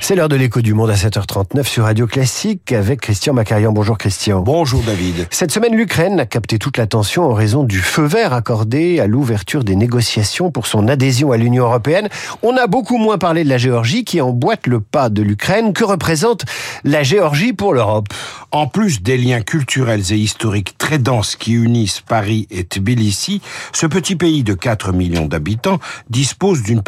C'est 0.00 0.14
l'heure 0.14 0.28
de 0.28 0.36
l'écho 0.36 0.62
du 0.62 0.72
monde 0.72 0.88
à 0.88 0.94
7h39 0.94 1.64
sur 1.64 1.84
Radio 1.84 2.06
Classique 2.06 2.72
avec 2.72 3.00
Christian 3.00 3.34
Macarian. 3.34 3.72
Bonjour 3.72 3.98
Christian. 3.98 4.40
Bonjour 4.40 4.82
David. 4.82 5.26
Cette 5.30 5.50
semaine, 5.52 5.76
l'Ukraine 5.76 6.18
a 6.20 6.24
capté 6.24 6.58
toute 6.58 6.78
l'attention 6.78 7.24
en 7.24 7.34
raison 7.34 7.62
du 7.62 7.80
feu 7.80 8.04
vert 8.04 8.32
accordé 8.32 9.00
à 9.00 9.06
l'ouverture 9.06 9.64
des 9.64 9.76
négociations 9.76 10.50
pour 10.50 10.66
son 10.66 10.88
adhésion 10.88 11.30
à 11.32 11.36
l'Union 11.36 11.64
européenne. 11.64 12.08
On 12.42 12.56
a 12.56 12.66
beaucoup 12.66 12.96
moins 12.96 13.18
parlé 13.18 13.44
de 13.44 13.50
la 13.50 13.58
Géorgie 13.58 14.04
qui 14.04 14.22
emboîte 14.22 14.66
le 14.66 14.80
pas 14.80 15.10
de 15.10 15.20
l'Ukraine. 15.20 15.74
Que 15.74 15.84
représente 15.84 16.44
la 16.84 17.02
Géorgie 17.02 17.52
pour 17.52 17.74
l'Europe? 17.74 18.08
En 18.50 18.66
plus 18.66 19.02
des 19.02 19.18
liens 19.18 19.42
culturels 19.42 20.10
et 20.10 20.16
historiques 20.16 20.78
très 20.78 20.98
denses 20.98 21.36
qui 21.36 21.52
unissent 21.52 22.00
Paris 22.00 22.46
et 22.50 22.64
Tbilissi, 22.64 23.42
ce 23.74 23.86
petit 23.86 24.16
pays 24.16 24.42
de 24.42 24.54
4 24.54 24.92
millions 24.92 25.26
d'habitants 25.26 25.80
dispose 26.08 26.62
d'une 26.62 26.82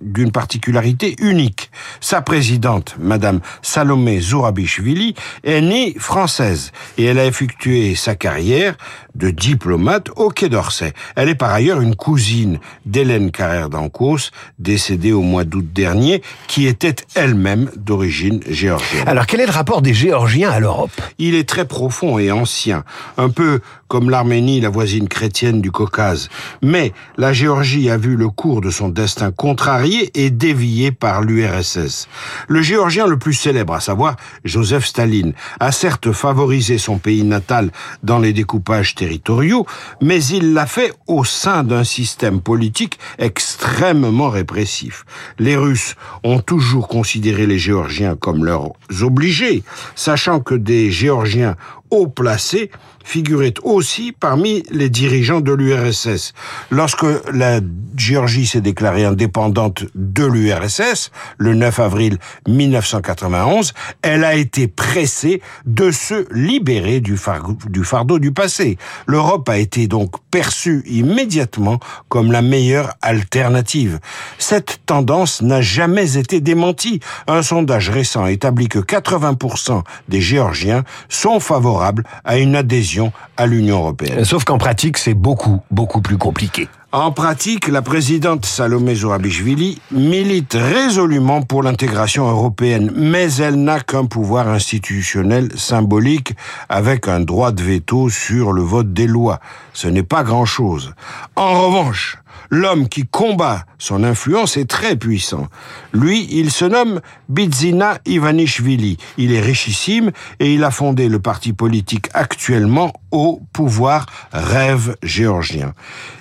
d'une 0.00 0.32
particularité 0.32 1.14
unique. 1.20 1.70
Sa 2.14 2.22
présidente, 2.22 2.94
Madame 3.00 3.40
Salomé 3.60 4.20
Zourabichvili, 4.20 5.16
est 5.42 5.60
née 5.60 5.96
française 5.98 6.70
et 6.96 7.06
elle 7.06 7.18
a 7.18 7.26
effectué 7.26 7.96
sa 7.96 8.14
carrière 8.14 8.76
de 9.16 9.30
diplomate 9.30 10.10
au 10.14 10.30
Quai 10.30 10.48
d'Orsay. 10.48 10.92
Elle 11.16 11.28
est 11.28 11.34
par 11.34 11.52
ailleurs 11.52 11.80
une 11.80 11.96
cousine 11.96 12.60
d'Hélène 12.86 13.32
Carrère 13.32 13.68
d'Ancos, 13.68 14.30
décédée 14.60 15.12
au 15.12 15.22
mois 15.22 15.42
d'août 15.42 15.66
dernier, 15.72 16.22
qui 16.46 16.68
était 16.68 16.94
elle-même 17.16 17.68
d'origine 17.76 18.40
géorgienne. 18.48 19.08
Alors 19.08 19.26
quel 19.26 19.40
est 19.40 19.46
le 19.46 19.52
rapport 19.52 19.82
des 19.82 19.94
Géorgiens 19.94 20.50
à 20.50 20.60
l'Europe? 20.60 20.92
Il 21.18 21.34
est 21.34 21.48
très 21.48 21.64
profond 21.64 22.18
et 22.20 22.30
ancien, 22.30 22.84
un 23.18 23.28
peu 23.28 23.60
comme 23.88 24.10
l'Arménie, 24.10 24.60
la 24.60 24.70
voisine 24.70 25.08
chrétienne 25.08 25.60
du 25.60 25.70
Caucase. 25.70 26.28
Mais 26.62 26.92
la 27.16 27.32
Géorgie 27.32 27.90
a 27.90 27.96
vu 27.96 28.16
le 28.16 28.28
cours 28.28 28.60
de 28.60 28.70
son 28.70 28.88
destin 28.88 29.30
contrarié 29.30 30.10
et 30.14 30.30
dévié 30.30 30.90
par 30.90 31.22
l'URSS. 31.22 32.03
Le 32.48 32.62
Géorgien 32.62 33.06
le 33.06 33.18
plus 33.18 33.34
célèbre, 33.34 33.74
à 33.74 33.80
savoir 33.80 34.16
Joseph 34.44 34.86
Staline, 34.86 35.34
a 35.60 35.72
certes 35.72 36.12
favorisé 36.12 36.78
son 36.78 36.98
pays 36.98 37.24
natal 37.24 37.70
dans 38.02 38.18
les 38.18 38.32
découpages 38.32 38.94
territoriaux, 38.94 39.66
mais 40.00 40.24
il 40.24 40.52
l'a 40.54 40.66
fait 40.66 40.92
au 41.06 41.24
sein 41.24 41.62
d'un 41.64 41.84
système 41.84 42.40
politique 42.40 42.98
extrêmement 43.18 44.30
répressif. 44.30 45.04
Les 45.38 45.56
Russes 45.56 45.94
ont 46.22 46.40
toujours 46.40 46.88
considéré 46.88 47.46
les 47.46 47.58
Géorgiens 47.58 48.16
comme 48.16 48.44
leurs 48.44 48.72
obligés, 49.02 49.62
sachant 49.94 50.40
que 50.40 50.54
des 50.54 50.90
Géorgiens 50.90 51.56
haut 51.90 52.06
placés 52.06 52.70
figuraient 53.04 53.54
aussi 53.62 54.12
parmi 54.12 54.62
les 54.70 54.88
dirigeants 54.88 55.42
de 55.42 55.52
l'URSS. 55.52 56.32
Lorsque 56.70 57.04
la 57.32 57.60
Géorgie 57.96 58.46
s'est 58.46 58.62
déclarée 58.62 59.04
indépendante 59.04 59.84
de 59.94 60.24
l'URSS, 60.24 61.10
le 61.36 61.54
9 61.54 61.80
avril 61.80 62.18
1991, 62.48 63.74
elle 64.00 64.24
a 64.24 64.34
été 64.34 64.66
pressée 64.68 65.42
de 65.66 65.90
se 65.90 66.26
libérer 66.34 67.00
du, 67.00 67.16
fardeau 67.16 68.18
du 68.18 68.32
passé. 68.32 68.78
L'Europe 69.06 69.48
a 69.50 69.58
été 69.58 69.86
donc 69.86 70.14
perçue 70.30 70.82
immédiatement 70.86 71.78
comme 72.08 72.32
la 72.32 72.40
meilleure 72.40 72.94
alternative. 73.02 74.00
Cette 74.38 74.80
tendance 74.86 75.42
n'a 75.42 75.60
jamais 75.60 76.16
été 76.16 76.40
démentie. 76.40 77.00
Un 77.26 77.42
sondage 77.42 77.90
récent 77.90 78.26
établit 78.26 78.68
que 78.68 78.78
80% 78.78 79.82
des 80.08 80.22
Géorgiens 80.22 80.84
sont 81.10 81.38
favorables 81.38 81.73
à 81.80 82.38
une 82.38 82.56
adhésion 82.56 83.12
à 83.36 83.46
l'Union 83.46 83.78
européenne. 83.78 84.24
Sauf 84.24 84.44
qu'en 84.44 84.58
pratique, 84.58 84.98
c'est 84.98 85.14
beaucoup, 85.14 85.60
beaucoup 85.70 86.00
plus 86.00 86.18
compliqué. 86.18 86.68
En 86.94 87.10
pratique, 87.10 87.66
la 87.66 87.82
présidente 87.82 88.46
Salomé 88.46 88.94
Zourabichvili 88.94 89.80
milite 89.90 90.56
résolument 90.56 91.42
pour 91.42 91.64
l'intégration 91.64 92.28
européenne, 92.28 92.92
mais 92.94 93.34
elle 93.34 93.56
n'a 93.56 93.80
qu'un 93.80 94.04
pouvoir 94.04 94.46
institutionnel 94.46 95.48
symbolique 95.56 96.34
avec 96.68 97.08
un 97.08 97.18
droit 97.18 97.50
de 97.50 97.64
veto 97.64 98.10
sur 98.10 98.52
le 98.52 98.62
vote 98.62 98.92
des 98.92 99.08
lois. 99.08 99.40
Ce 99.72 99.88
n'est 99.88 100.04
pas 100.04 100.22
grand-chose. 100.22 100.94
En 101.34 101.64
revanche, 101.66 102.18
L'homme 102.50 102.88
qui 102.88 103.06
combat 103.06 103.64
son 103.78 104.04
influence 104.04 104.56
est 104.56 104.68
très 104.68 104.96
puissant. 104.96 105.48
Lui, 105.92 106.26
il 106.30 106.50
se 106.50 106.64
nomme 106.64 107.00
Bidzina 107.28 107.98
Ivanishvili. 108.06 108.96
Il 109.18 109.32
est 109.32 109.40
richissime 109.40 110.10
et 110.40 110.54
il 110.54 110.64
a 110.64 110.70
fondé 110.70 111.08
le 111.08 111.20
parti 111.20 111.52
politique 111.52 112.08
actuellement 112.14 112.92
au 113.10 113.42
pouvoir 113.52 114.06
Rêve 114.32 114.96
géorgien. 115.02 115.74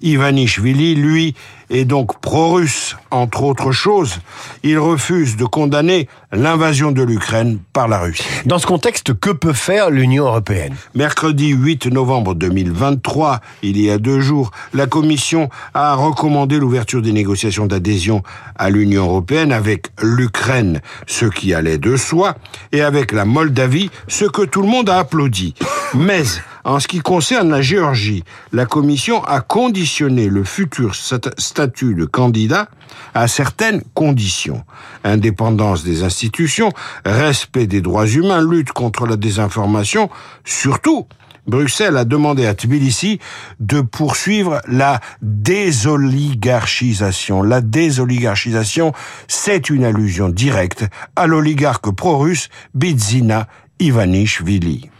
Ivanishvili, 0.00 0.94
lui, 0.94 1.34
est 1.70 1.84
donc 1.84 2.20
pro-russe, 2.20 2.96
entre 3.10 3.42
autres 3.42 3.72
choses. 3.72 4.20
Il 4.62 4.78
refuse 4.78 5.36
de 5.36 5.44
condamner 5.44 6.08
l'invasion 6.32 6.92
de 6.92 7.02
l'Ukraine 7.02 7.58
par 7.72 7.88
la 7.88 7.98
Russie. 8.00 8.24
Dans 8.44 8.58
ce 8.58 8.66
contexte, 8.66 9.18
que 9.18 9.30
peut 9.30 9.52
faire 9.52 9.90
l'Union 9.90 10.26
européenne? 10.26 10.74
Mercredi 10.94 11.48
8 11.48 11.86
novembre 11.86 12.34
2023, 12.34 13.40
il 13.62 13.80
y 13.80 13.90
a 13.90 13.98
deux 13.98 14.20
jours, 14.20 14.50
la 14.74 14.86
Commission 14.86 15.48
a 15.74 15.94
recommandé 15.94 16.58
l'ouverture 16.58 17.00
des 17.00 17.12
négociations 17.12 17.66
d'adhésion 17.66 18.22
à 18.56 18.70
l'Union 18.70 19.04
européenne 19.06 19.52
avec 19.52 19.86
l'Ukraine, 20.02 20.80
ce 21.06 21.24
qui 21.26 21.54
allait 21.54 21.78
de 21.78 21.96
soi, 21.96 22.36
et 22.72 22.82
avec 22.82 23.12
la 23.12 23.24
Moldavie, 23.24 23.90
ce 24.06 24.26
que 24.26 24.42
tout 24.42 24.62
le 24.62 24.68
monde 24.68 24.90
a 24.90 24.98
applaudi. 24.98 25.54
Mais 25.94 26.22
en 26.68 26.78
ce 26.80 26.86
qui 26.86 27.00
concerne 27.00 27.50
la 27.50 27.62
Géorgie, 27.62 28.24
la 28.52 28.66
Commission 28.66 29.24
a 29.24 29.40
conditionné 29.40 30.28
le 30.28 30.44
futur 30.44 30.94
statut 30.94 31.94
de 31.94 32.04
candidat 32.04 32.68
à 33.14 33.26
certaines 33.26 33.80
conditions. 33.94 34.64
Indépendance 35.02 35.82
des 35.82 36.02
institutions, 36.02 36.70
respect 37.06 37.66
des 37.66 37.80
droits 37.80 38.06
humains, 38.06 38.42
lutte 38.42 38.72
contre 38.72 39.06
la 39.06 39.16
désinformation, 39.16 40.10
surtout 40.44 41.06
Bruxelles 41.46 41.96
a 41.96 42.04
demandé 42.04 42.44
à 42.44 42.54
Tbilissi 42.54 43.18
de 43.60 43.80
poursuivre 43.80 44.60
la 44.68 45.00
désoligarchisation. 45.22 47.42
La 47.42 47.62
désoligarchisation, 47.62 48.92
c'est 49.26 49.70
une 49.70 49.84
allusion 49.84 50.28
directe 50.28 50.84
à 51.16 51.26
l'oligarque 51.26 51.90
pro-russe 51.90 52.50
Bidzina 52.74 53.48
Ivanishvili 53.80 54.90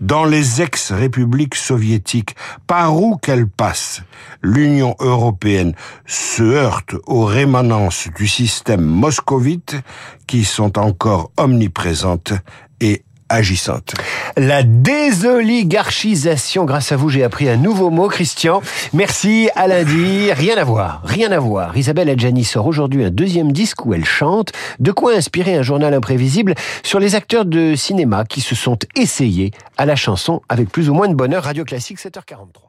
dans 0.00 0.24
les 0.24 0.62
ex-républiques 0.62 1.54
soviétiques, 1.54 2.36
par 2.66 3.00
où 3.00 3.16
qu'elles 3.16 3.48
passent, 3.48 4.02
l'Union 4.42 4.94
européenne 5.00 5.74
se 6.06 6.42
heurte 6.42 6.94
aux 7.06 7.24
rémanences 7.24 8.08
du 8.16 8.28
système 8.28 8.82
moscovite 8.82 9.76
qui 10.26 10.44
sont 10.44 10.78
encore 10.78 11.30
omniprésentes 11.36 12.32
et 12.80 13.02
agissante. 13.28 13.94
La 14.36 14.62
désoligarchisation. 14.62 16.64
Grâce 16.64 16.92
à 16.92 16.96
vous, 16.96 17.08
j'ai 17.08 17.24
appris 17.24 17.48
un 17.48 17.56
nouveau 17.56 17.90
mot, 17.90 18.08
Christian. 18.08 18.62
Merci. 18.92 19.48
À 19.54 19.66
lundi. 19.66 20.32
Rien 20.32 20.56
à 20.56 20.64
voir. 20.64 21.02
Rien 21.04 21.32
à 21.32 21.38
voir. 21.38 21.76
Isabelle 21.76 22.10
Adjani 22.10 22.44
sort 22.44 22.66
aujourd'hui 22.66 23.04
un 23.04 23.10
deuxième 23.10 23.52
disque 23.52 23.84
où 23.86 23.94
elle 23.94 24.04
chante. 24.04 24.52
De 24.78 24.92
quoi 24.92 25.14
inspirer 25.14 25.56
un 25.56 25.62
journal 25.62 25.94
imprévisible 25.94 26.54
sur 26.82 27.00
les 27.00 27.14
acteurs 27.14 27.44
de 27.44 27.74
cinéma 27.74 28.24
qui 28.24 28.40
se 28.40 28.54
sont 28.54 28.78
essayés 28.96 29.50
à 29.76 29.86
la 29.86 29.96
chanson 29.96 30.42
avec 30.48 30.70
plus 30.70 30.90
ou 30.90 30.94
moins 30.94 31.08
de 31.08 31.14
bonheur. 31.14 31.44
Radio 31.44 31.64
Classique 31.64 31.98
7h43. 31.98 32.67